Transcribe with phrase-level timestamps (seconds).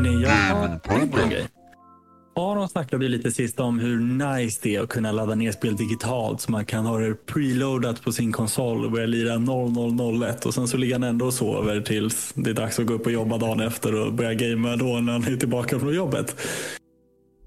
[0.00, 1.48] Hörrni, jag har tänkt på en grej.
[2.36, 6.40] Aron snackade lite sist om hur nice det är att kunna ladda ner spel digitalt
[6.40, 10.68] så man kan ha det preloadat på sin konsol och börja lira 0001 och sen
[10.68, 13.38] så ligger han ändå och sover tills det är dags att gå upp och jobba
[13.38, 16.36] dagen efter och börja gamea då när han är tillbaka från jobbet.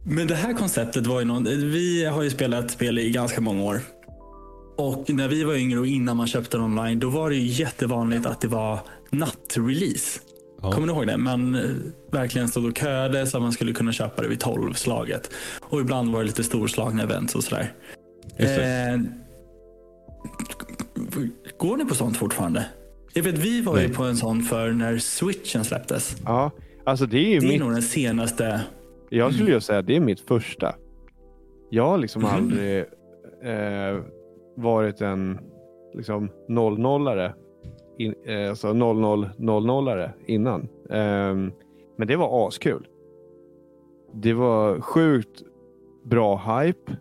[0.05, 3.63] Men det här konceptet var ju något, vi har ju spelat spel i ganska många
[3.63, 3.81] år.
[4.77, 7.63] Och när vi var yngre och innan man köpte det online, då var det ju
[7.63, 8.79] jättevanligt att det var
[9.11, 10.20] nattrelease.
[10.64, 10.71] Ja.
[10.71, 11.18] Kommer ni ihåg det?
[11.18, 11.61] Man eh,
[12.11, 15.32] verkligen stod och köade så att man skulle kunna köpa det vid tolvslaget.
[15.61, 17.74] Och ibland var det lite storslagna events och sådär.
[18.37, 19.00] Eh,
[21.57, 22.65] går ni på sånt fortfarande?
[23.14, 23.96] Jag vet, vi var ju Nej.
[23.96, 26.15] på en sån för när switchen släpptes.
[26.25, 26.51] Ja,
[26.86, 28.61] alltså det är ju Det är mitt, nog den senaste.
[29.09, 30.75] jag skulle ju säga att det är mitt första.
[31.70, 32.31] Jag har liksom Mhm.
[32.31, 32.80] aldrig
[33.44, 34.03] eh,
[34.58, 35.39] varit en
[35.95, 37.34] liksom 00-are.
[37.97, 40.67] In, eh, alltså 00-00-are innan.
[40.89, 41.52] Ehm,
[41.97, 42.88] men det var askul.
[44.14, 45.42] Det var sjukt
[46.04, 46.98] bra hype.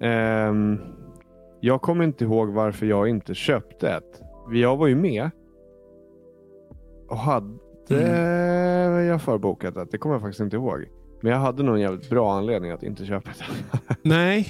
[0.00, 0.78] Ehm,
[1.60, 4.22] jag kommer inte ihåg varför jag inte köpte ett.
[4.52, 5.30] Jag var ju med.
[7.08, 7.52] Och hade
[9.06, 9.90] jag förbokat ett?
[9.90, 10.84] Det kommer jag faktiskt inte ihåg.
[11.20, 13.42] Men jag hade nog en jävligt bra anledning att inte köpa ett.
[14.02, 14.46] Nej,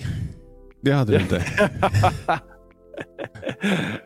[0.80, 1.42] det hade du inte.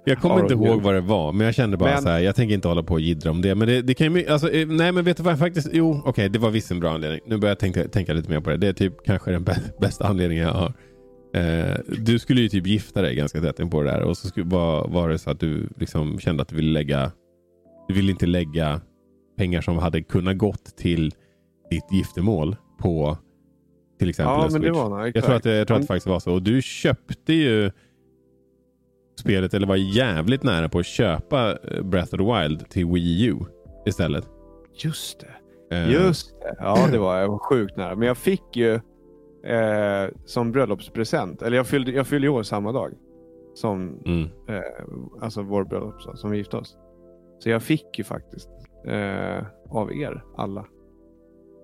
[0.04, 2.34] Jag kommer inte ihåg vad det var, men jag kände bara Men- så här, jag
[2.36, 3.54] tänker inte hålla på och jiddra om det.
[3.54, 6.28] Men det, det kan ju, alltså, eh, nej men vet du vad, faktiskt, jo, okej,
[6.28, 7.20] det var visst en bra anledning.
[7.26, 8.56] Nu börjar jag tänka, tänka lite mer på det.
[8.56, 10.72] Det är typ kanske den bä- bästa anledningen jag har.
[11.34, 14.28] Eh, du skulle ju typ gifta dig ganska tätt in på det där och så
[14.28, 17.12] skulle, var, var det så att du liksom kände att du ville lägga,
[17.88, 18.80] du ville inte lägga
[19.38, 21.12] pengar som hade kunnat gått till
[21.70, 23.18] ditt giftermål på
[23.98, 24.78] till exempel Ja, en men det Switch.
[24.78, 26.32] var nog Jag tror att jag tror att det faktiskt var så.
[26.32, 27.70] Och du köpte ju
[29.20, 33.26] spelet, eller var jävligt nära på att köpa eh, Breath of the Wild till Wii
[33.26, 33.36] U
[33.86, 34.28] istället.
[34.84, 35.76] Just det.
[35.76, 36.56] Eh, Just det.
[36.58, 37.96] Ja, det var jag var sjukt nära.
[37.96, 38.74] Men jag fick ju
[39.44, 41.42] eh, som bröllopspresent.
[41.42, 42.92] Eller jag fyllde, jag fyllde år samma dag.
[43.54, 44.22] Som Mm.
[44.48, 44.60] eh,
[45.22, 46.76] alltså vår bröllopsdag som vi gifte oss.
[47.38, 48.48] Så jag fick ju faktiskt
[48.86, 50.66] eh, av er alla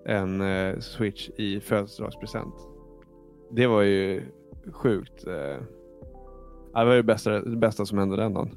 [0.05, 2.53] en eh, switch i födelsedagspresent.
[3.51, 4.21] Det var ju
[4.71, 5.27] sjukt.
[5.27, 5.63] Eh,
[6.83, 8.49] det var det bästa, det bästa som hände den dagen.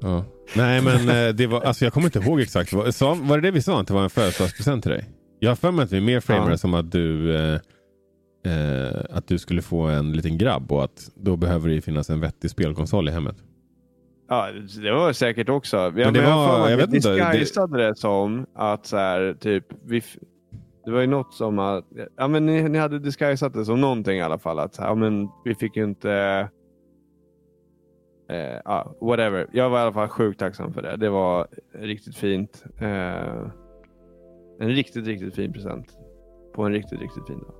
[0.00, 0.24] Ja.
[0.56, 2.72] Nej men eh, det var, alltså jag kommer inte ihåg exakt.
[2.72, 3.80] Vad- Sa, var det det vi sa?
[3.80, 5.04] Att det var en födelsedagspresent till dig?
[5.38, 6.56] Jag har för mig att vi mer framade Ja.
[6.58, 7.54] som att du eh,
[8.46, 12.10] eh, att du skulle få en liten grabb och att då behöver det ju finnas
[12.10, 13.36] en vettig spelkonsol i hemmet.
[14.28, 14.48] Ja,
[14.82, 15.76] det var säkert också.
[15.76, 18.96] Ja, Men det jag har var- jag att vet inte, det- det som att så
[18.96, 20.02] här, typ, vi,
[20.84, 21.84] det var ju något som att,
[22.16, 24.58] ja men ni, ni hade disguisat det som någonting i alla fall.
[24.58, 26.48] Att ja, men vi fick ju inte,
[28.28, 29.46] eh, ja, whatever.
[29.52, 30.96] Jag var i alla fall sjukt tacksam för det.
[30.96, 32.64] Det var riktigt fint.
[32.78, 33.46] Eh,
[34.60, 35.86] en riktigt, riktigt fin present.
[36.54, 37.54] På en riktigt, riktigt fin dag.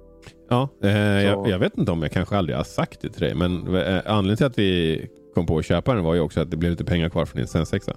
[0.48, 3.34] Ja, eh, jag, jag vet inte om jag kanske aldrig har sagt det till dig,
[3.34, 6.50] men eh, anledningen till att vi kom på att köpa den var ju också att
[6.50, 7.92] det blev lite pengar kvar från din svensexa.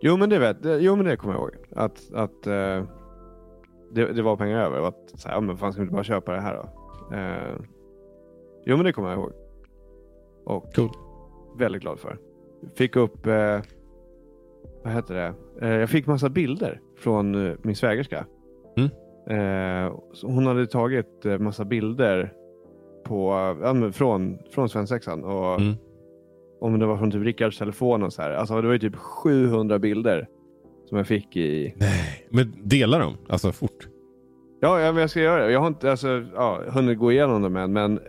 [0.00, 1.50] Jo men det, vet, jo, men det kommer jag ihåg.
[1.76, 2.84] Att, att eh,
[3.92, 4.80] det, det var pengar över.
[4.80, 7.16] Och att, så här, men fan ska vi inte bara köpa det här då?
[7.16, 7.56] Eh,
[8.66, 9.32] jo men det kommer jag ihåg.
[10.44, 10.90] Och Cool.
[11.58, 12.18] Väldigt glad för.
[12.74, 13.60] Fick upp, eh,
[14.84, 15.34] vad heter det?
[15.66, 18.26] Eh, jag fick massa bilder från eh, min svägerska.
[18.76, 18.90] Mm.
[19.86, 19.92] Eh,
[20.22, 22.32] hon hade tagit eh, massa bilder
[23.04, 23.30] på,
[23.62, 25.24] ja, från, från svensexan.
[25.24, 25.74] Och Mm.
[26.60, 28.30] om det var från typ Rickards telefon och så här.
[28.30, 30.28] Alltså det var ju typ 700 bilder
[30.88, 31.74] som jag fick i...
[31.76, 33.88] Nej, men dela dem, alltså fort.
[34.60, 35.52] Ja, ja men jag ska göra det.
[35.52, 38.00] Jag har inte alltså, ja, hunnit gå igenom dem än, men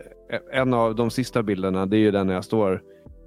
[0.52, 2.82] en av de sista bilderna det är ju den när jag står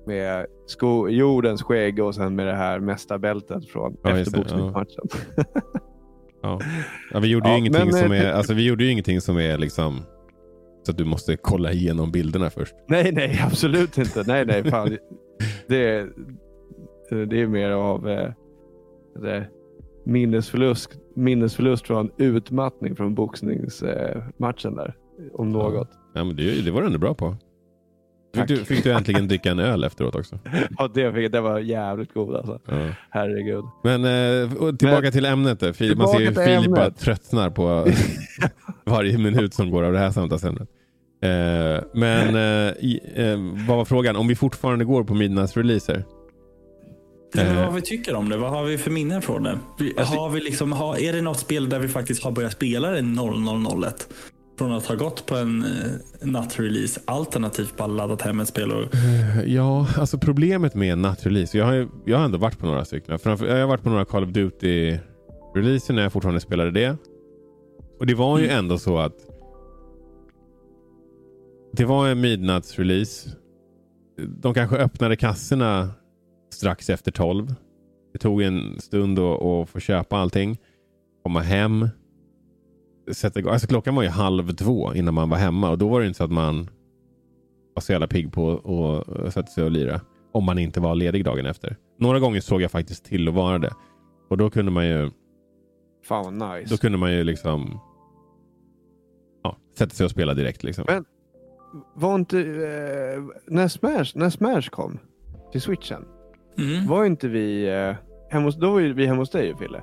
[0.09, 5.07] med sko, jordens skägg och sen med det här mästarbältet från Ja, efter boxningsmatchen.
[6.41, 6.59] Ja.
[7.13, 9.21] Ja, vi gjorde ju Ja, ingenting men, som eh, är, alltså vi gjorde ju ingenting
[9.21, 10.01] som är liksom
[10.83, 12.75] så att du måste kolla igenom bilderna först.
[12.87, 14.23] nej, nej, absolut inte.
[14.27, 14.97] Nej, nej, fan.
[15.67, 16.09] Det, är-
[17.25, 18.31] det är mer av eh,
[20.05, 24.95] minnesförlust, minnesförlust från utmattning från boxningsmatchen där.
[25.33, 25.89] Om något.
[26.13, 27.35] Ja, men det, det var du ändå bra på.
[28.35, 30.39] Fick du, fick du äntligen dricka en öl efteråt också?
[30.77, 32.59] Ja, det, fick- det var jävligt god alltså.
[32.65, 32.87] Ja.
[33.09, 33.63] Herregud.
[33.83, 35.59] Men eh, tillbaka Men- till ämnet.
[35.59, 35.73] Där.
[35.73, 37.87] Filip, Man ser ju Filip bara tröttnar på
[38.85, 40.67] varje minut som går av det här samtalsämnet.
[41.23, 43.37] Eh, men eh, i, eh,
[43.67, 44.15] vad var frågan?
[44.15, 46.03] Om vi fortfarande går på midnattsreleaser?
[47.37, 47.65] Eh.
[47.65, 48.37] vad vi tycker om det.
[48.37, 49.59] Vad har vi för minnen från det?
[49.97, 52.89] Alltså- Har vi liksom, har, är det något spel där vi faktiskt har börjat spela
[52.91, 54.07] det 0001?
[54.59, 58.95] Från att ha gått på en eh, nattrelease alternativt bara laddat hem ett spel och
[58.95, 61.57] Eh, Ja, alltså problemet med en nattrelease.
[61.57, 63.19] Jag har, jag har ändå varit på några stycken.
[63.19, 66.97] Framför, jag har varit på några Call of Duty-releaser när jag fortfarande spelade det.
[67.99, 68.57] Och det var ju Mm.
[68.57, 69.15] ändå så att
[71.73, 73.29] det var en midnattsrelease.
[74.27, 75.89] De kanske öppnade kassorna
[76.53, 77.55] strax efter 12.
[78.13, 80.57] Det tog en stund att, att få köpa allting.
[81.23, 81.87] Komma hem.
[83.11, 83.53] Sätta igång.
[83.53, 86.17] Alltså klockan var ju halv två innan man var hemma och då var det inte
[86.17, 86.69] så att man
[87.75, 88.51] var så jävla pigg på
[89.27, 90.01] att sätta sig och lira.
[90.31, 91.75] Om man inte var ledig dagen efter.
[91.99, 93.71] Några gånger såg jag faktiskt till att vara det.
[94.29, 95.09] Och då kunde man ju,
[96.03, 96.73] Fan vad nice.
[96.73, 97.79] då kunde man ju liksom
[99.43, 100.63] ja, sätta sig och spela direkt.
[100.63, 100.83] Liksom.
[100.87, 101.05] Men-
[101.95, 102.39] Var inte...
[102.39, 104.99] Eh, när, Smash, när Smash kom
[105.51, 106.05] till switchen.
[106.57, 106.87] Mm.
[106.87, 107.67] Var inte vi...
[107.69, 107.95] Eh,
[108.29, 109.81] hemma hos, då var ju vi hemma hos dig ju Fille.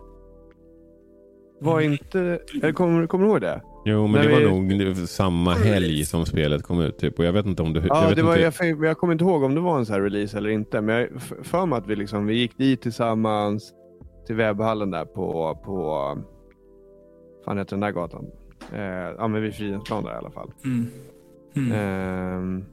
[1.61, 2.39] Var inte...
[2.63, 3.61] Eller kommer, kommer du ihåg det?
[3.85, 6.99] Jo, men När det var vi- nog samma helg som spelet kom ut.
[6.99, 7.19] Typ.
[7.19, 7.81] Och jag vet inte om du...
[7.81, 9.87] jag Ja, vet det var, inte, jag, jag kommer inte ihåg om det var en
[9.87, 10.81] sån här release eller inte.
[10.81, 11.09] Men jag
[11.43, 13.73] för mig att vi, liksom, vi gick dit tillsammans
[14.27, 15.59] till webbhallen där på...
[15.65, 16.19] på
[17.45, 18.27] fan heter den där gatan?
[18.75, 18.81] Eh,
[19.19, 20.51] ja, men vid Fridhemsplan där i alla fall.
[20.65, 20.87] Mm.
[21.57, 21.73] Mm.
[21.73, 22.65] Ehm,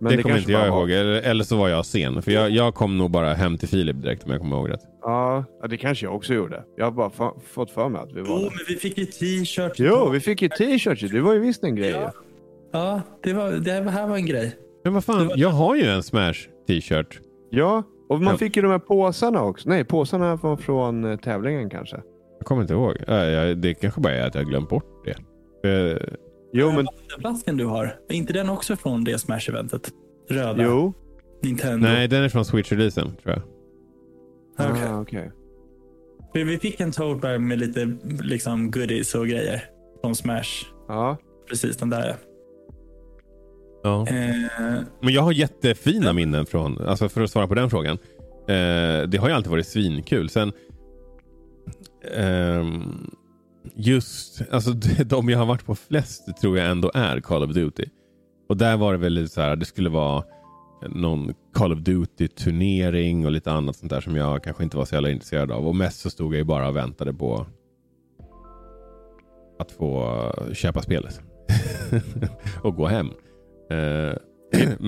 [0.00, 0.90] men det, kommer kanske inte jag ihåg.
[0.90, 2.22] Eller, eller så var jag sen.
[2.22, 4.80] För jag, jag kom nog bara hem till Filip direkt om jag kommer ihåg rätt.
[5.02, 6.64] Ja, det kanske jag också gjorde.
[6.76, 8.42] Jag har bara fa- fått för mig att vi var Jo, där.
[8.44, 9.72] men vi fick ju t-shirt.
[9.76, 11.10] Jo, vi fick ju t-shirts.
[11.12, 11.90] Det var ju visst en grej.
[11.90, 12.12] Ja.
[12.72, 14.56] Ja, det, var, det här var en grej.
[14.84, 16.34] Men vad fan, jag har ju en Smash
[16.68, 17.20] t-shirt.
[17.50, 18.38] Ja, och man Ja.
[18.38, 19.68] fick ju de här påsarna också.
[19.68, 21.96] Nej, påsarna var från eh, tävlingen kanske.
[22.38, 22.96] Jag kommer inte ihåg.
[23.08, 25.16] Äh, det kanske bara är att jag har glömt bort det.
[26.54, 29.90] Eh, Jo, men Den flaskan du har, är inte den också från det Smash-eventet?
[30.28, 30.64] Röda?
[30.64, 30.92] jo.
[31.42, 31.88] Nintendo?
[31.88, 33.42] nej, den är från Switch-releasen tror jag.
[34.70, 34.84] Okej.
[34.88, 35.30] Ah, okej.
[36.32, 39.64] För Vi fick en tote med lite liksom, goodies och grejer
[40.00, 40.64] från Smash.
[40.88, 41.16] Ja,
[41.48, 42.16] Precis den där.
[43.82, 44.06] Ja.
[44.08, 47.98] Eh, Men jag har jättefina minnen från, alltså för att svara på den frågan.
[48.48, 50.28] Eh, det har ju alltid varit svinkul.
[50.28, 50.52] Sen
[52.14, 53.10] ehm,
[53.76, 54.70] just, alltså
[55.04, 57.84] de jag har varit på flest tror jag ändå är Call of Duty.
[58.48, 60.24] Och där var det väl lite så här, det skulle vara
[60.88, 64.84] någon Call of Duty turnering och lite annat sånt där som jag kanske inte var
[64.84, 65.68] så jävla intresserad av.
[65.68, 67.46] Och mest så stod jag ju bara och väntade på
[69.58, 70.20] att få
[70.52, 71.20] köpa spelet.
[72.62, 73.10] och gå hem.
[73.70, 74.16] Eh,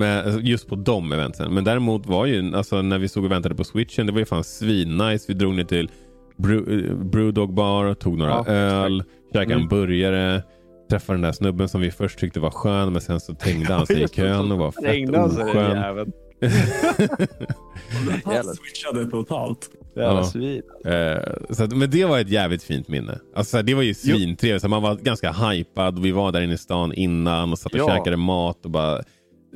[0.24, 1.54] alltså, just på de eventen.
[1.54, 4.24] Men däremot var ju, alltså, när vi stod och väntade på switchen, det var ju
[4.24, 5.24] fan svinnice.
[5.28, 5.90] Vi drog ner till
[6.38, 9.68] Brew, eh, Brewdog bar, tog några Ja, öl, käkade en Mm.
[9.68, 10.42] burgare.
[10.90, 13.86] Träffade den där snubben som vi först tyckte var skön, men sen så tängde han
[13.86, 16.12] sig i kön och var fett oskön.
[18.24, 19.70] han switchade totalt.
[19.96, 20.24] Jävla Ja.
[20.24, 20.62] svin.
[20.84, 21.18] Eh,
[21.50, 23.18] så att, men det var ett jävligt fint minne.
[23.36, 24.62] Alltså, så här, det var ju svintrevligt.
[24.62, 25.98] Så Man var ganska hypad.
[26.02, 27.88] Vi var där inne i stan innan och satt och Ja.
[27.96, 29.02] käkade mat och bara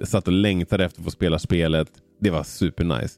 [0.04, 1.88] satt och längtade efter att få spela spelet.
[2.20, 3.14] Det var supernice.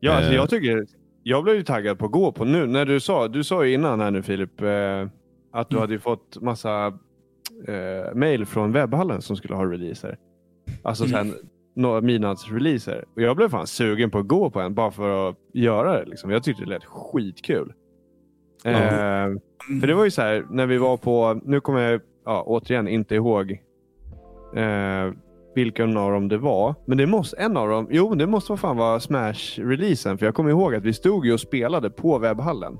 [0.00, 0.36] Ja, alltså Eh.
[0.36, 0.86] jag tycker...
[1.22, 2.66] Jag blev ju taggad på att gå på nu.
[2.66, 5.08] När du sa, du sa ju innan här nu Filip, eh,
[5.52, 5.80] att du Mm.
[5.80, 6.86] hade ju fått massa
[7.68, 10.18] eh, mail från webbhallen som skulle ha releaser.
[10.82, 11.12] Alltså Mm.
[11.30, 11.34] sen
[11.76, 13.04] några midnattsreleaser.
[13.16, 16.04] Och jag blev fan sugen på att gå på en bara för att göra det.
[16.04, 16.30] Liksom.
[16.30, 17.72] Jag tyckte det lät skitkul.
[18.64, 18.70] Ja.
[18.70, 19.28] Eh,
[19.80, 22.88] för det var ju så här, när vi var på, nu kommer jag ja, återigen
[22.88, 23.50] inte ihåg
[24.56, 25.12] eh,
[25.54, 26.74] vilken av dem det var.
[26.86, 30.18] Men det måste, en av dem, jo det måste fan vara Smash-releasen.
[30.18, 32.78] För jag kommer ihåg att vi stod ju och spelade på webbhallen.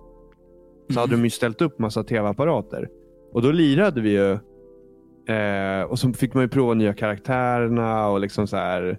[0.94, 2.88] Så hade de ju ställt upp massa tv-apparater.
[3.32, 4.32] Och då lirade vi ju.
[5.34, 8.98] Eh, och så fick man ju prova nya karaktärerna och liksom så här.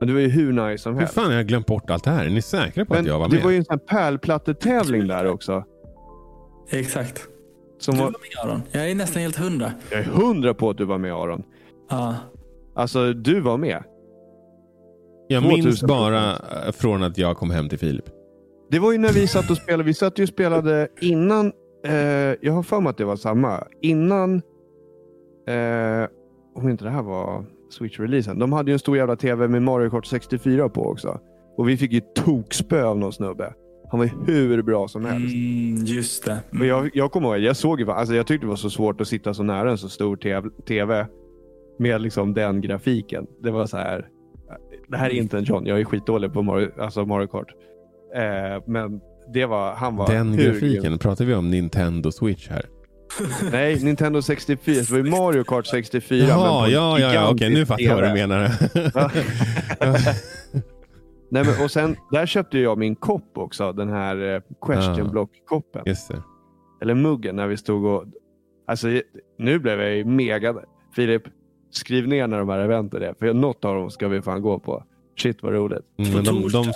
[0.00, 1.14] Men det var ju hur nice som Hur helst.
[1.14, 2.24] fan har jag glömt bort allt det här?
[2.26, 3.44] Är ni säkra på Men att jag var det med?
[3.44, 5.64] var ju en sån här pärlplattetävling där också.
[6.70, 7.28] Exakt.
[7.78, 8.12] Som Du var, var
[8.44, 8.62] med Aron.
[8.72, 9.72] Jag är nästan helt hundra.
[9.90, 11.42] jag är hundra på att du var med Aron.
[11.90, 12.14] Ja.
[12.74, 13.82] Alltså du var med.
[15.28, 18.04] Jag 2000 minns bara eh, från att jag kom hem till Filip.
[18.70, 19.84] Det var ju när vi satt och spelade.
[19.84, 21.52] Vi satt ju och spelade innan.
[21.86, 21.94] Eh,
[22.40, 23.64] jag har för mig att det var samma.
[23.82, 24.34] Innan.
[25.48, 26.08] Eh,
[26.54, 27.44] om inte det här var
[27.78, 28.38] Switch-releasen.
[28.38, 31.20] De hade ju en stor jävla tv med Mario Kart 64 på också.
[31.56, 33.54] Och vi fick ju tokspö av någon snubbe.
[33.90, 35.34] Han var ju hur bra som helst.
[35.34, 36.38] Mm, just det.
[36.50, 39.00] Men jag, jag kommer ihåg, jag såg ju, alltså jag tyckte det var så svårt
[39.00, 40.16] att sitta så nära en så stor
[40.66, 41.06] tv
[41.78, 43.26] med liksom den grafiken.
[43.42, 44.08] Det var så här.
[44.88, 47.46] Det här är inte en John, jag är skitdålig på Mario, alltså Mario Kart.
[48.14, 49.00] Eh, men
[49.32, 50.82] det var, han var Den grafiken.
[50.82, 50.98] grym.
[50.98, 52.62] Pratar vi om Nintendo Switch här?
[53.52, 54.74] Nej, Nintendo 64.
[54.74, 56.18] Det var ju Mario Kart 64.
[56.18, 58.40] men på Jaha, ja, ja, ja, okej, nu fattar jag vad du menar.
[61.30, 63.72] Nej, men, och sen, där köpte jag min kopp också.
[63.72, 65.10] Den här eh, question Ah.
[65.10, 65.82] block-koppen.
[66.82, 68.04] Eller muggen när vi stod och...
[68.66, 68.88] Alltså,
[69.38, 70.54] nu blev jag ju mega...
[70.96, 71.22] Filip,
[71.76, 73.14] skriv ner när de här eventen är.
[73.18, 74.84] För något av dem ska vi fan gå på.
[75.18, 75.84] Shit vad roligt.
[75.98, 76.72] Mm, men de, de,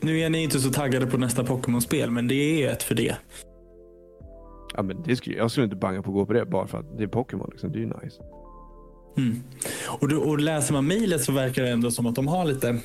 [0.00, 3.16] Nu är ni inte så taggade på nästa Pokémon-spel, men det är ett för det.
[4.76, 6.78] Ja, men det skulle, jag skulle inte banga på att gå på det bara för
[6.78, 7.48] att det är Pokémon.
[7.50, 7.72] Liksom.
[7.72, 8.22] Det är ju nice.
[9.16, 9.42] Mm.
[9.88, 12.78] Och, då, och läser man mejlet så verkar det ändå som att de har lite,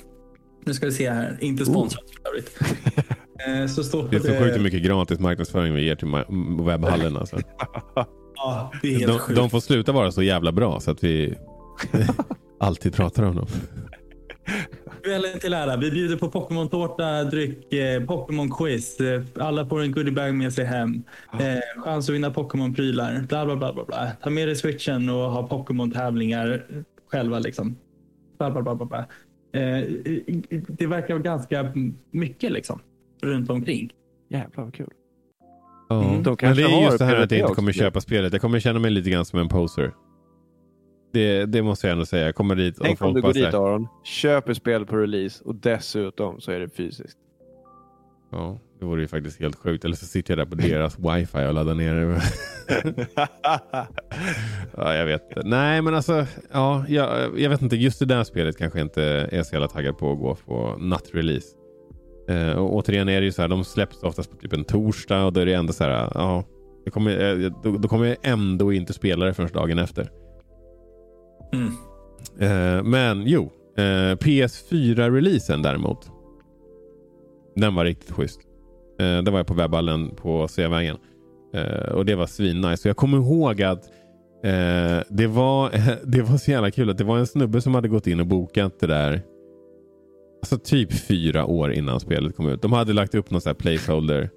[0.66, 2.60] nu ska vi se här, inte sponsrat för övrigt.
[3.48, 6.08] Eh, så står Det är så sjukt hur mycket gratis marknadsföring vi ger till
[6.66, 7.18] webbhallen.
[7.18, 7.40] Alltså.
[8.36, 9.40] Ja, det är helt De, sjukt.
[9.40, 11.36] de får sluta vara så jävla bra så att vi
[12.60, 13.48] alltid pratar om dem.
[15.04, 15.78] Kvällen till ära.
[15.78, 19.02] Vi bjuder på Pokémon-tårta, dryck, eh, Pokémon-quiz.
[19.02, 21.04] Eh, alla får en goodiebag med sig hem.
[21.40, 23.26] Eh, chans att vinna Pokémon-prylar.
[23.30, 24.12] Bla, bla, bla, bla, bla.
[24.24, 26.64] Ta med dig switchen och ha Pokémon-tävlingar
[27.12, 27.40] själva.
[27.40, 27.76] Liksom.
[28.38, 29.00] Bla, bla, bla, bla, bla.
[29.62, 29.84] Eh,
[30.68, 31.72] det verkar vara ganska
[32.12, 32.80] mycket liksom,
[33.22, 33.90] runt omkring.
[34.30, 34.90] Jävlar vad kul.
[35.90, 36.04] Ja.
[36.04, 36.24] Mm.
[36.24, 37.80] De Men det är just det här att jag inte kommer också.
[37.80, 38.34] köpa spelet.
[38.34, 39.94] Jag kommer känna mig lite grann som en poser.
[41.14, 42.26] Det, det måste jag ändå säga.
[42.26, 44.98] Jag kommer dit och Tänk om folk du bara går dit Aron, köper spel på
[44.98, 47.18] release och dessutom så är det fysiskt.
[48.32, 49.86] Ja, det vore ju faktiskt helt sjukt.
[49.86, 52.22] Eller så sitter jag där på deras wifi och laddar ner det.
[54.78, 55.22] ja, jag vet.
[55.44, 57.76] Nej, men alltså, ja, jag, jag vet inte.
[57.76, 61.48] Just det där spelet kanske inte är så jävla taggad på att gå på nattrelease.
[62.28, 65.26] Eh, och återigen är det ju så här, de släpps oftast på typ en torsdag
[65.26, 66.44] och då är det ändå så här, ja,
[66.86, 70.10] det kommer, eh, då, då kommer jag ändå inte spela det förrän dagen efter.
[71.54, 71.72] Mm.
[72.40, 76.12] Eh, men jo, eh, PS4-releasen däremot.
[77.56, 78.40] Den var riktigt schysst.
[79.00, 80.98] Eh, det var jag på webbhallen på Sveavägen.
[81.54, 82.78] Eh, och det var svinnice.
[82.78, 83.84] Så jag kommer ihåg att
[85.10, 85.72] det, var,
[86.06, 88.28] det var så jävla kul att det var en snubbe som hade gått in och
[88.28, 89.22] bokat det där.
[90.46, 92.62] Alltså typ fyra år innan spelet kom ut.
[92.62, 94.30] De hade lagt upp någon sån här placeholder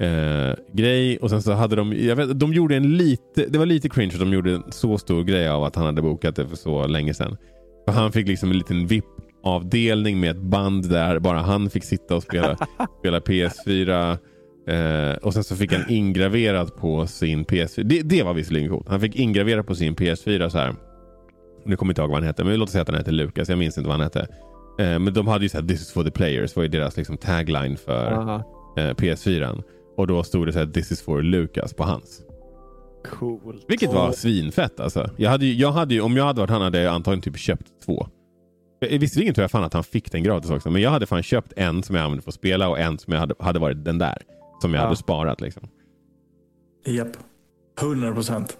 [0.00, 3.66] eh, grej och sen så hade de, jag vet, de gjorde en lite, det var
[3.66, 6.48] lite cringe att de gjorde en så stor grej av att han hade bokat det
[6.48, 7.36] för så länge sedan.
[7.86, 12.16] För han fick liksom en liten VIP-avdelning med ett band där bara han fick sitta
[12.16, 12.56] och spela,
[12.98, 14.18] spela PS4.
[14.68, 17.82] Eh, och sen så fick han ingraverat på sin PS4.
[17.82, 18.88] Det, det var visserligen coolt.
[18.88, 20.74] Han fick ingraverat på sin PS4 så här.
[21.64, 23.10] Nu kommer jag inte ihåg vad han hette, men låt oss säga att han hette
[23.10, 23.48] Lukas.
[23.48, 24.28] Jag minns inte vad han hette.
[24.78, 27.16] Eh, men de hade ju såhär, this is for the players, var ju deras liksom
[27.16, 28.12] tagline för
[28.76, 29.62] eh, PS4.
[29.96, 32.22] Och då stod det så här, this is for Lukas på hans.
[33.18, 33.64] Coolt.
[33.68, 35.10] Vilket var svinfett alltså.
[35.16, 37.38] Jag hade, ju, jag hade ju, om jag hade varit han hade jag antagligen typ
[37.38, 38.06] köpt två.
[38.90, 40.70] Visserligen tror jag fan att han fick den gratis också.
[40.70, 43.12] Men jag hade fan köpt en som jag använde för att spela och en som
[43.12, 44.18] jag hade, hade varit den där.
[44.62, 44.84] Som jag Ja.
[44.84, 45.68] hade sparat liksom.
[46.86, 47.08] Japp.
[47.80, 48.58] 100 procent.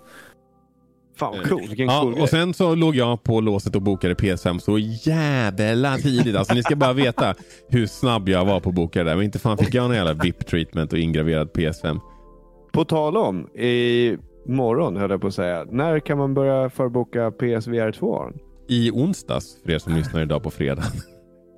[1.16, 1.70] Fan vad coolt.
[1.70, 2.22] Vilken Ja, cool grej.
[2.22, 6.36] och sen så låg jag på låset och bokade PS5 så jävla tidigt.
[6.36, 7.34] Alltså ni ska bara veta
[7.68, 9.16] hur snabb jag var på att boka det där.
[9.16, 12.00] Men inte fan fick jag någon jävla VIP-treatment och ingraverad PS5.
[12.72, 14.16] På tal om, i
[14.46, 15.64] morgon höll jag på att säga.
[15.70, 18.38] När kan man börja förboka PSVR 2 Aron?
[18.68, 20.82] I onsdags för er som lyssnar idag på fredag.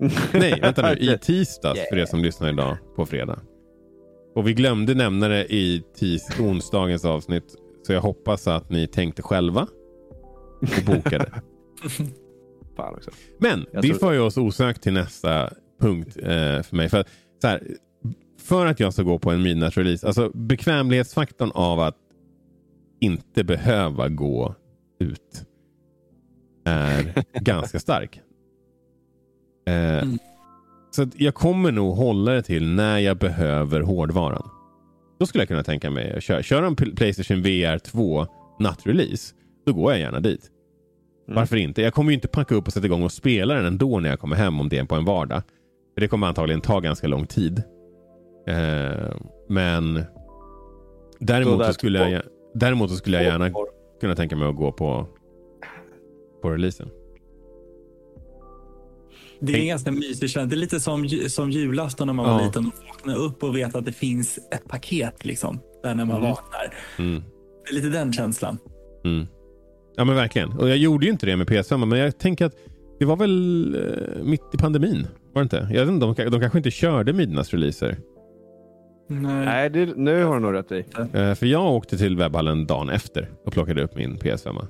[0.33, 0.97] Nej, vänta nu.
[0.99, 3.39] I tisdags för er som lyssnar idag på fredag.
[4.35, 7.45] Och vi glömde nämna det i tis onsdagens avsnitt.
[7.87, 9.67] Så jag hoppas att ni tänkte själva
[10.61, 11.33] och bokade.
[13.39, 15.51] Men Jag det tror- för ju oss osökt till nästa
[15.81, 16.89] punkt eh, för mig.
[16.89, 17.05] För,
[17.43, 17.63] så här,
[18.41, 21.97] för att jag ska gå på en midnatt-release, alltså bekvämlighetsfaktorn av att
[23.01, 24.55] inte behöva gå
[25.01, 25.45] ut
[26.65, 28.21] är ganska stark.
[29.69, 30.19] Eh, Mm.
[30.91, 34.51] Så jag kommer nog hålla det till när jag behöver hårdvaran.
[35.19, 38.27] Då skulle jag kunna tänka mig att köra, köra en Playstation VR 2
[38.59, 39.35] nattrelease.
[39.67, 40.51] Då går jag gärna dit.
[41.29, 41.37] Mm.
[41.37, 41.83] Varför inte?
[41.83, 44.21] Jag kommer ju inte packa upp och sätta igång och spela den ändå när jag
[44.21, 45.43] kommer hem om det är på en vardag.
[45.95, 47.63] För det kommer antagligen ta ganska lång tid.
[48.47, 49.17] Eh,
[49.49, 50.05] men
[51.19, 52.23] däremot skulle jag,
[52.55, 53.51] däremot skulle jag gärna
[54.01, 55.07] kunna tänka mig att gå på,
[56.43, 56.91] på releasen.
[59.41, 60.47] Det är en ganska mysig känsla.
[60.47, 62.47] Det är lite som, som julafton när man var Ja.
[62.47, 65.61] liten och vaknade upp och vet att det finns ett paket liksom.
[65.83, 66.29] Där när man Mm.
[66.31, 66.75] vaknar.
[66.99, 67.23] Mm.
[67.65, 68.59] Det är lite den känslan.
[69.05, 69.27] Mm.
[69.97, 70.53] Ja men verkligen.
[70.53, 72.55] Och jag gjorde ju inte det med PS5 men jag tänker att
[72.99, 75.07] det var väl eh, mitt i pandemin.
[75.33, 75.69] Var det inte?
[75.73, 77.97] Jag vet inte, de, de kanske inte körde midnattsreleaser.
[79.09, 79.45] Nej.
[79.45, 80.85] Nej, det, nu har du nog rätt i.
[81.13, 84.67] Eh, för jag åkte till webbhallen dagen efter och plockade upp min PS5.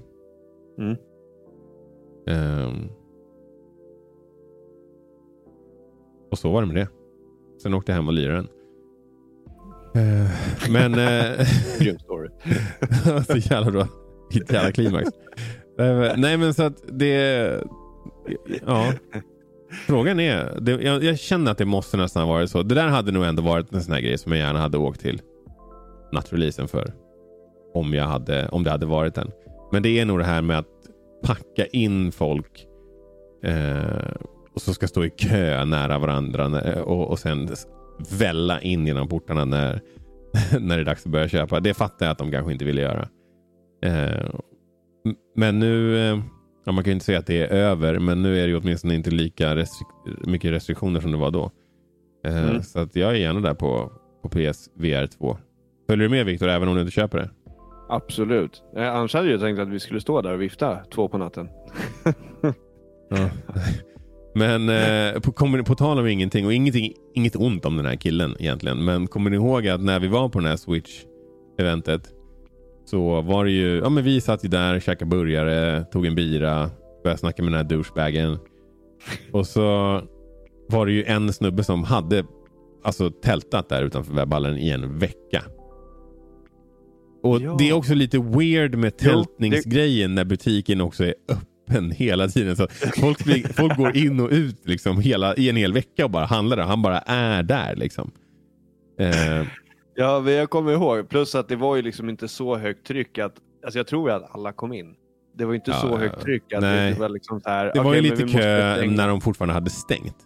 [0.78, 0.96] Mm.
[2.28, 2.88] Ehm.
[6.36, 6.88] Och så var det med det.
[7.62, 8.48] Sen åkte jag hem och lirade den.
[9.94, 10.30] Eh,
[10.70, 10.94] men...
[10.94, 11.46] eh,
[11.80, 12.28] Grym story.
[13.26, 13.88] så jävla bra.
[14.32, 15.08] Vilket jävla klimax.
[16.16, 17.14] Nej, men- så att det...
[18.66, 18.92] Ja.
[19.86, 22.62] Frågan är, det, jag, jag känner att det måste nästan ha varit så.
[22.62, 25.00] Det där hade nog ändå varit en sån här grej som jag gärna hade åkt
[25.00, 25.22] till
[26.12, 26.92] nattreleasen för.
[27.74, 29.30] Om, jag hade, om det hade varit den.
[29.72, 30.66] Men det är nog det här med att
[31.22, 32.66] packa in folk
[33.44, 34.12] eh,
[34.56, 37.48] och så ska stå i kö nära varandra och, och sen
[38.18, 39.80] välla in genom portarna när
[40.60, 41.60] när det är dags att börja köpa.
[41.60, 43.08] Det fattar jag att de kanske inte ville göra.
[43.84, 44.30] Eh,
[45.36, 46.18] men nu, eh,
[46.64, 48.56] ja, man kan ju inte säga att det är över, men nu är det ju
[48.56, 51.50] åtminstone inte lika restrik- mycket restriktioner som det var då.
[52.26, 52.62] Eh, Mm.
[52.62, 55.36] Så att jag är gärna där på, på PSVR 2.
[55.88, 57.30] Följer du med Viktor, även om du inte köper det?
[57.88, 58.62] Absolut.
[58.76, 61.48] Eh, annars hade jag tänkt att vi skulle stå där och vifta två på natten.
[63.10, 63.28] Ja.
[64.36, 67.96] Men eh, på, kommer, på tal om ingenting och ingenting, inget ont om den här
[67.96, 68.84] killen egentligen.
[68.84, 72.00] Men kommer ni ihåg att när vi var på det här Switch-eventet
[72.84, 76.70] så var det ju, ja men vi satt ju där, käkade burgare, tog en bira,
[77.02, 78.38] började snacka med den här douchebagen.
[79.32, 79.62] Och så
[80.68, 82.24] var det ju en snubbe som hade
[82.84, 85.42] alltså tältat där utanför webbhallen i en vecka.
[87.22, 87.56] Och Ja.
[87.58, 91.46] Det är också lite weird med Jo, det- tältningsgrejen när butiken också är öppen
[91.92, 92.56] hela tiden.
[92.56, 92.66] Så
[93.00, 96.24] folk, blir, folk går in och ut liksom hela, i en hel vecka och bara
[96.24, 96.64] handlar där.
[96.64, 97.76] Han bara är där.
[97.76, 98.10] Liksom.
[99.00, 99.46] Eh,
[99.98, 101.08] Ja, men jag kommer ihåg.
[101.08, 103.32] Plus att det var ju liksom inte så högt tryck att...
[103.64, 104.94] Alltså jag tror ju att alla kom in.
[105.34, 106.92] Det var inte Ja, så högt tryck att Nej.
[106.92, 107.70] det var liksom här...
[107.74, 110.16] det var okej, ju lite kö när de fortfarande hade stängt.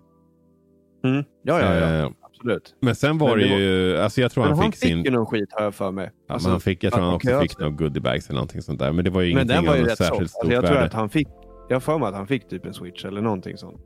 [1.05, 1.25] Mm.
[1.43, 2.05] Ja, ja, ja.
[2.05, 2.75] Eh, Absolut.
[2.81, 4.89] men sen var Men det, det var- ju, alltså jag tror han, han fick fick
[4.89, 5.05] sin...
[5.05, 6.11] ju någon skit har jag för mig.
[6.29, 8.79] Ja, Alltså, han fick, jag tror att han också fick några goodiebags eller någonting sånt
[8.79, 8.93] där.
[8.93, 10.09] Men det var ju men den ingenting var av ju något rätt soft.
[10.09, 10.87] särskilt stort Alltså jag tror värde.
[10.87, 11.29] att han fick...
[11.69, 13.81] Jag har för mig att han fick typ en switch eller någonting sånt.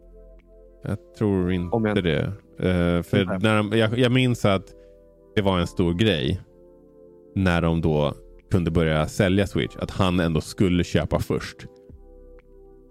[0.84, 2.20] Jag tror inte Om jag- det.
[2.58, 3.38] Eh, för Nej.
[3.42, 4.64] när de, jag, jag minns att
[5.34, 6.40] det var en stor grej
[7.34, 8.14] när de då
[8.50, 9.76] kunde börja sälja Switch.
[9.76, 11.56] Att han ändå skulle köpa först.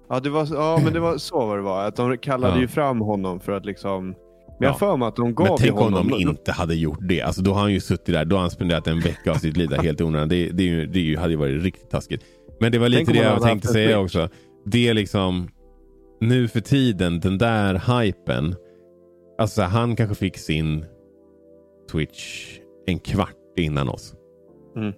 [0.10, 1.86] Ja, det var, ja men det var så var det var.
[1.88, 2.62] Att de kallade Ja.
[2.62, 4.15] ju fram honom för att liksom...
[4.60, 4.72] Men jag Ja.
[4.72, 6.07] har för mig att de gav Men tänk om honom...
[6.10, 7.22] de inte hade gjort det.
[7.22, 8.25] Alltså då har han ju suttit där.
[8.25, 10.29] Då har han spenderat en vecka av sitt liv där helt i onödan.
[10.29, 12.24] Det, det, det ju- hade ju varit riktigt taskigt.
[12.60, 14.29] Men det var Tänk lite om det jag tänkte säga också.
[14.65, 15.50] Det är liksom
[16.22, 18.55] nu för tiden, den där hypen.
[19.38, 20.86] Alltså han kanske fick sin
[21.91, 22.48] Twitch
[22.86, 24.13] en kvart innan oss.
[24.75, 24.93] Mm.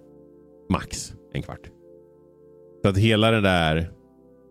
[0.69, 1.69] Max en kvart.
[2.83, 3.91] Så att hela det där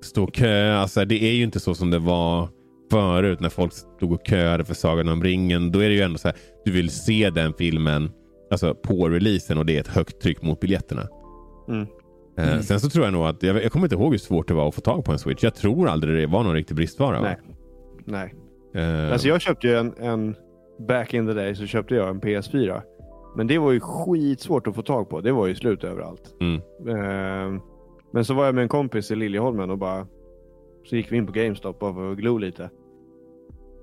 [0.03, 2.49] stå kö, alltså det är ju inte så som det var
[2.95, 5.73] förut när folk stod och köade för Sagan om ringen.
[5.73, 8.11] Då är det ju ändå så här, du vill se den filmen
[8.51, 11.09] alltså på releasen och det är ett högt tryck mot biljetterna.
[11.69, 11.81] Mm.
[11.81, 11.87] Eh,
[12.37, 12.63] Mm.
[12.63, 14.69] Sen så tror jag nog att, jag, jag kommer inte ihåg hur svårt det var
[14.69, 15.43] att få tag på en Switch.
[15.45, 17.21] Jag tror aldrig det var någon riktig bristvara.
[17.21, 17.29] va?
[18.05, 18.35] Nej.
[18.75, 18.85] Nej.
[19.07, 20.37] Eh, Alltså jag köpte ju en, en...
[20.89, 22.81] Back in the day så köpte jag en PS4.
[23.37, 25.21] Men det var ju skitsvårt att få tag på.
[25.21, 26.35] Det var ju slut överallt.
[26.41, 26.57] Mm.
[26.89, 27.61] Eh,
[28.13, 30.07] men så var jag med en kompis i Liljeholmen och bara...
[30.85, 32.71] Så gick vi in på GameStop att glo lite.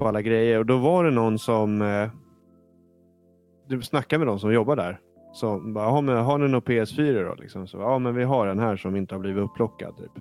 [0.02, 0.60] På alla grejer.
[0.60, 1.82] Och då var det någon som...
[1.82, 2.10] Eh,
[3.68, 5.00] du snackade med de som jobbar där.
[5.34, 7.36] Som bara, "Ja, men har ni någon PS4 då?
[7.36, 7.68] Liksom.
[7.68, 9.98] Så, ja men vi har en här som inte har blivit upplockad.
[9.98, 10.12] Typ.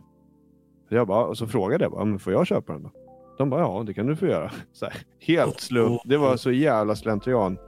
[0.89, 2.91] Så jag bara, och så frågade jag bara, men får jag köpa den då?
[3.39, 4.51] De bara, ja det kan du få göra.
[4.83, 6.01] Här, helt slump.
[6.05, 7.59] Det var så jävla slentrian.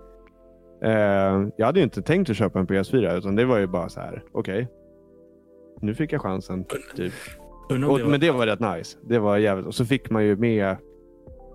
[0.82, 0.92] Eh,
[1.56, 4.00] jag hade ju inte tänkt att köpa en PS4 utan det var ju bara så
[4.00, 4.68] här, okej.
[5.80, 6.64] Nu fick jag chansen.
[6.96, 7.12] Typ.
[7.88, 8.98] Och, men det var rätt nice.
[9.02, 9.66] Det var jävligt.
[9.66, 10.76] Och så fick man ju med,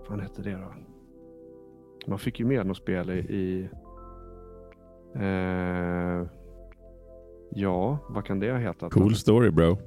[0.09, 0.73] vad fan hette det då?
[2.07, 3.69] Man fick ju med något spel i, i
[5.15, 6.27] eh,
[7.51, 8.91] ja, vad kan det ha hetat?
[8.91, 9.77] Cool story bro.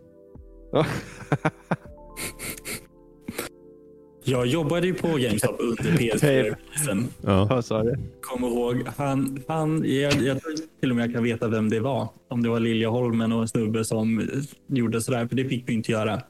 [0.73, 0.87] Ja.
[4.25, 7.05] Jag jobbade ju på GameStop under PS4-releasen.
[7.23, 7.45] Ja.
[7.51, 7.97] Vad sa du?
[8.21, 11.81] Kom ihåg, han, han, jag, jag tror till och med jag kan veta vem det
[11.81, 12.09] var.
[12.29, 14.29] Om det var Liljeholmen och en snubbe som
[14.67, 16.21] gjorde sådär, för det fick vi inte göra.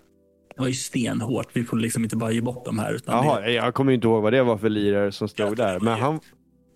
[0.60, 1.46] Det var ju stenhårt.
[1.52, 2.92] Vi får liksom inte bara ge bort dem här.
[2.94, 5.80] Utan Jaha, jag kommer inte ihåg vad det var för lirare som stod där.
[5.80, 6.20] Men han,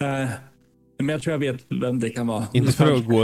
[0.00, 0.28] det, eh,
[0.98, 2.44] men jag tror jag vet vem det kan vara.
[2.52, 3.22] Inte för att gå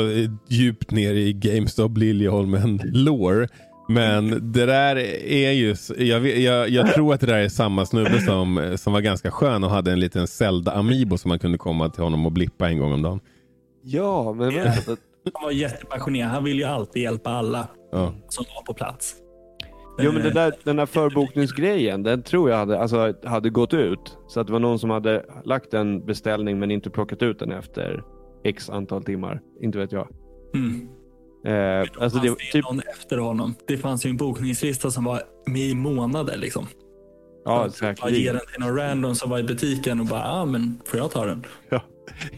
[0.48, 3.48] djupt ner i GameStop Liljeholmen lore.
[3.88, 4.96] Men det där
[5.26, 9.00] är ju, jag, jag, jag tror att det där är samma snubbe som, som var
[9.00, 12.32] ganska skön och hade en liten Zelda Amiibo som man kunde komma till honom och
[12.32, 13.20] blippa en gång om dagen.
[13.84, 14.96] ja, men vänta.
[15.34, 16.30] Han var jättepassionerad.
[16.30, 18.14] Han ville ju alltid hjälpa alla Ja.
[18.28, 19.14] som var på plats.
[20.02, 24.18] Jo, men Eh, där, den där förbokningsgrejen, den tror jag hade, alltså, hade gått ut.
[24.28, 27.52] Så att det var någon som hade lagt en beställning men inte plockat ut den
[27.52, 28.04] efter
[28.44, 29.40] x antal timmar.
[29.60, 30.08] Inte vet jag.
[30.54, 30.88] Mm.
[31.44, 33.54] Eh, alltså det, typ, någon efter honom.
[33.66, 36.36] Det fanns ju en bokningslista som var med i månader.
[36.36, 36.66] Liksom.
[37.44, 37.68] ja,
[38.00, 40.80] Bara ge den till någon random som var i butiken och bara, ja ah, men
[40.84, 41.44] får jag ta den?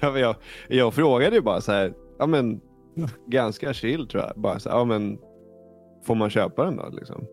[0.01, 0.37] Ja, men jag,
[0.69, 2.61] jag frågade ju bara så här, ja men
[3.27, 4.33] ganska chill tror jag.
[4.37, 5.19] Bara så här, ja men
[6.07, 7.27] får man köpa den då liksom?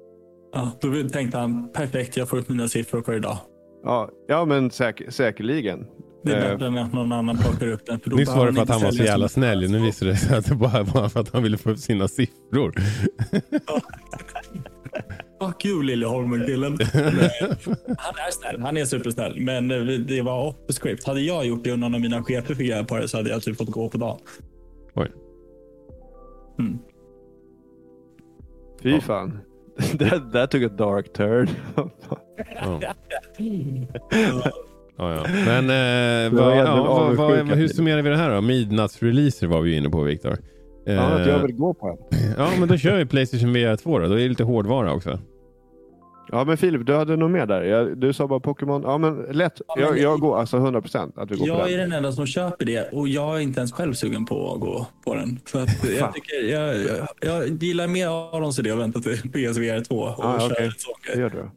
[0.54, 3.38] Ja, då tänkte han, perfekt, jag får upp mina siffror för idag.
[3.84, 5.86] Ja, ja men säker, säkerligen.
[6.24, 6.52] Det är Eh.
[6.52, 8.00] bättre än att någon annan plockar upp den.
[8.00, 9.72] För då Nyss var det för att han var så jävla snäll.
[9.72, 12.08] Nu visade det sig att det bara var för att han ville få upp sina
[12.08, 12.74] siffror.
[15.42, 16.72] Fuck you Liljeholmen-killen.
[17.98, 18.62] han är snäll.
[18.62, 19.40] Han är supersnäll.
[19.42, 21.04] Men eh, det var off script.
[21.08, 23.30] Hade jag gjort det och någon av mina chefer fick reda på det så hade
[23.30, 24.20] jag typ fått gå på dagen.
[26.60, 26.78] Mm.
[28.84, 29.02] Fy Ja.
[29.02, 29.40] fan.
[29.94, 31.48] Det där tog ett dark turn.
[31.76, 32.82] Ja.
[34.98, 35.26] Ja, ja.
[35.46, 38.42] Men eh, vad, ja, vad, vad, hur summerar vi det här då?
[38.42, 40.38] Midnattsreleaser var vi ju inne på Viktor.
[40.88, 42.20] Eh, Ja, att jag vill gå på en.
[42.38, 44.08] ja, men då kör vi Playstation VR 2 då.
[44.08, 45.20] Då är det lite hårdvara också.
[46.32, 47.62] Ja men Filip, du hade nog mer där.
[47.63, 48.82] Jag, du sa bara Pokémon.
[48.84, 49.62] Ja men lätt.
[49.68, 51.92] Ja, men jag, det- jag går alltså 100% att vi går på Jag är den.
[51.94, 55.15] enda som köper det och jag är inte ens själv sugen på att gå på
[55.15, 55.39] den.
[55.46, 59.84] För att jag, tycker, jag, jag, jag gillar mer Arons idé att vänta till PSVR
[59.84, 60.65] 2 och Ah, köra okej.
[60.65, 60.72] en
[61.15, 61.50] Det gör du.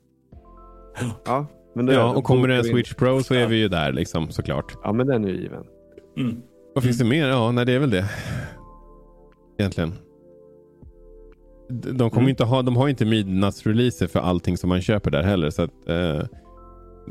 [1.24, 2.64] Ja, men då Ja, och kommer det en.
[2.64, 4.72] Switch Pro så är vi ju där liksom såklart.
[4.85, 5.64] Ja men den är ju given.
[6.18, 6.37] Mm.
[6.74, 7.28] Vad finns det mer?
[7.28, 8.04] Ja, nej det är väl det.
[9.58, 9.92] Egentligen.
[11.68, 12.29] De, kommer Mm.
[12.29, 15.51] inte ha, de har inte midnattsreleaser för allting som man köper där heller.
[15.51, 16.22] Så att, eh,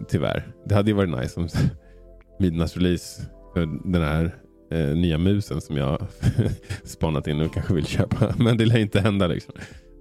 [0.08, 0.48] tyvärr.
[0.66, 1.48] Det hade ju varit nice om
[2.40, 3.22] midnattsrelease
[3.54, 4.36] för den här
[4.72, 6.02] eh, nya musen som jag
[6.84, 8.34] spanat in och kanske vill köpa.
[8.44, 9.54] Men det lär inte hända liksom.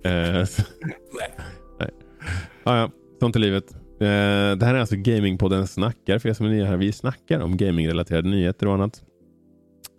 [0.04, 0.62] Eh, så,
[1.80, 1.90] Nej.
[2.64, 3.74] Ja, ja, sånt är livet.
[3.74, 6.18] Eh, det här är alltså Gamingpodden Snackar.
[6.18, 6.76] För er som är nya här.
[6.76, 9.02] Vi snackar om gamingrelaterade nyheter och annat.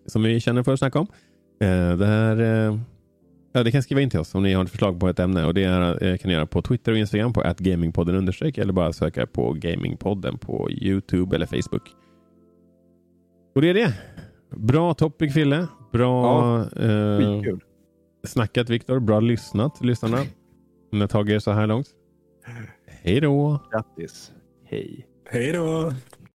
[0.05, 1.07] Som vi känner för att snacka om.
[1.61, 2.77] Eh, det här eh,
[3.53, 5.45] Ja, det kan skriva in till oss om ni har ett förslag på ett ämne
[5.45, 8.73] och det är, eh, kan ni göra på Twitter och Instagram på gamingpodden understreck eller
[8.73, 11.89] bara söka på Gamingpodden på Youtube eller Facebook.
[13.55, 13.93] Och det är det.
[14.55, 15.67] Bra topic Fille.
[15.91, 17.59] Bra eh, Skitkul.
[18.23, 18.99] snackat Viktor.
[18.99, 20.17] Bra lyssnat lyssnarna.
[20.21, 20.27] Om
[20.91, 21.87] ni har tagit er så här långt.
[22.87, 23.59] Hej då.
[23.71, 24.31] Grattis.
[24.65, 25.07] Hej.
[25.29, 25.93] Hej då!